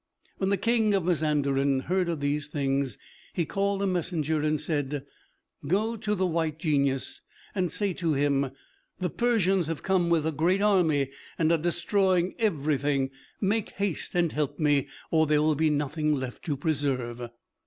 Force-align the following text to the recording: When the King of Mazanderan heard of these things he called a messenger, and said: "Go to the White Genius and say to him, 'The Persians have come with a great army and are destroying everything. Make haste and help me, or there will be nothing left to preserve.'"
When 0.39 0.49
the 0.49 0.57
King 0.57 0.95
of 0.95 1.03
Mazanderan 1.03 1.81
heard 1.81 2.09
of 2.09 2.21
these 2.21 2.47
things 2.47 2.97
he 3.33 3.45
called 3.45 3.83
a 3.83 3.85
messenger, 3.85 4.41
and 4.41 4.59
said: 4.59 5.05
"Go 5.67 5.95
to 5.95 6.15
the 6.15 6.25
White 6.25 6.57
Genius 6.57 7.21
and 7.53 7.71
say 7.71 7.93
to 7.93 8.13
him, 8.15 8.49
'The 8.97 9.09
Persians 9.11 9.67
have 9.67 9.83
come 9.83 10.09
with 10.09 10.25
a 10.25 10.31
great 10.31 10.59
army 10.63 11.11
and 11.37 11.51
are 11.51 11.57
destroying 11.59 12.33
everything. 12.39 13.11
Make 13.39 13.73
haste 13.73 14.15
and 14.15 14.31
help 14.31 14.57
me, 14.57 14.87
or 15.11 15.27
there 15.27 15.43
will 15.43 15.53
be 15.53 15.69
nothing 15.69 16.13
left 16.15 16.45
to 16.45 16.57
preserve.'" 16.57 17.29